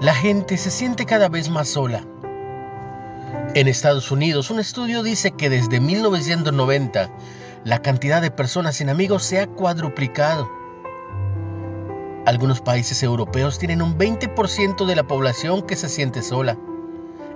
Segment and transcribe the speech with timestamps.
[0.00, 2.02] La gente se siente cada vez más sola.
[3.54, 7.10] En Estados Unidos, un estudio dice que desde 1990
[7.64, 10.50] la cantidad de personas sin amigos se ha cuadruplicado.
[12.24, 16.56] Algunos países europeos tienen un 20% de la población que se siente sola.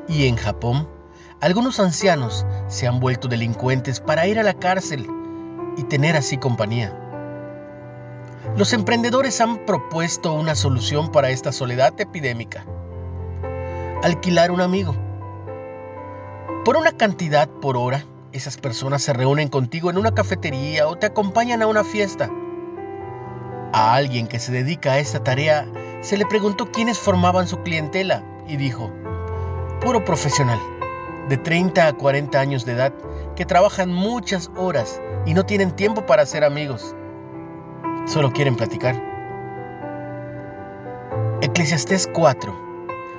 [0.09, 0.89] Y en Japón,
[1.43, 5.07] algunos ancianos se han vuelto delincuentes para ir a la cárcel
[5.77, 7.04] y tener así compañía.
[8.57, 12.65] Los emprendedores han propuesto una solución para esta soledad epidémica.
[14.03, 14.95] Alquilar un amigo.
[16.65, 21.07] Por una cantidad por hora, esas personas se reúnen contigo en una cafetería o te
[21.07, 22.31] acompañan a una fiesta.
[23.73, 25.67] A alguien que se dedica a esta tarea
[26.01, 28.93] se le preguntó quiénes formaban su clientela y dijo,
[29.81, 30.61] puro profesional,
[31.29, 32.93] de 30 a 40 años de edad,
[33.35, 36.95] que trabajan muchas horas y no tienen tiempo para ser amigos.
[38.07, 39.01] Solo quieren platicar.
[41.41, 42.65] Eclesiastés 4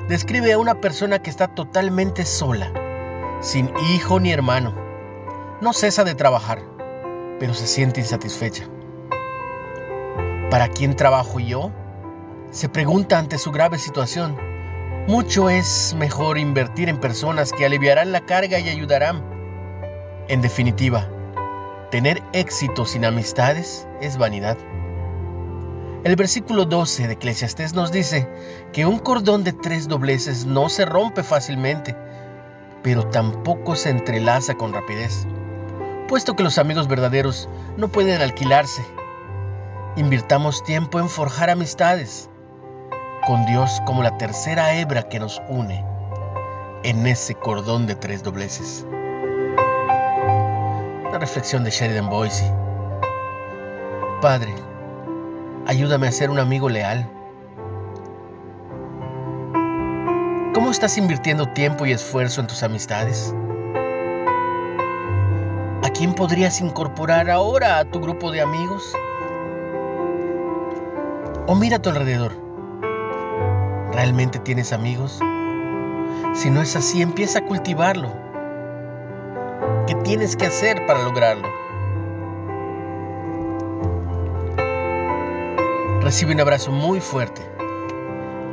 [0.08, 2.72] describe a una persona que está totalmente sola,
[3.41, 4.75] sin hijo ni hermano.
[5.61, 6.61] No cesa de trabajar,
[7.39, 8.66] pero se siente insatisfecha.
[10.52, 11.72] ¿Para quién trabajo yo?
[12.52, 14.38] Se pregunta ante su grave situación.
[15.08, 19.23] Mucho es mejor invertir en personas que aliviarán la carga y ayudarán.
[20.28, 21.09] En definitiva,
[21.95, 24.57] tener éxito sin amistades es vanidad.
[26.03, 28.27] El versículo 12 de Eclesiastés nos dice
[28.73, 31.95] que un cordón de tres dobleces no se rompe fácilmente,
[32.83, 35.25] pero tampoco se entrelaza con rapidez,
[36.09, 38.83] puesto que los amigos verdaderos no pueden alquilarse.
[39.95, 42.29] Invirtamos tiempo en forjar amistades,
[43.25, 45.85] con Dios como la tercera hebra que nos une
[46.83, 48.85] en ese cordón de tres dobleces.
[51.16, 52.44] La reflexión de Sheridan Boise.
[54.22, 54.53] Padre,
[55.66, 57.09] Ayúdame a ser un amigo leal.
[60.53, 63.34] ¿Cómo estás invirtiendo tiempo y esfuerzo en tus amistades?
[65.84, 68.94] ¿A quién podrías incorporar ahora a tu grupo de amigos?
[71.47, 72.34] O mira a tu alrededor.
[73.94, 75.22] ¿Realmente tienes amigos?
[76.34, 78.25] Si no es así, empieza a cultivarlo.
[79.88, 81.47] ¿Qué tienes que hacer para lograrlo?
[86.01, 87.44] Recibe un abrazo muy fuerte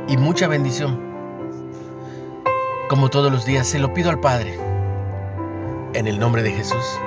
[0.07, 0.99] y mucha bendición.
[2.87, 4.59] Como todos los días, se lo pido al Padre.
[5.95, 6.99] En el nombre de Jesús.